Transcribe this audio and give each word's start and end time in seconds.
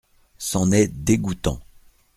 C’en 0.39 0.71
est 0.71 0.87
dégoûtant. 0.87 1.61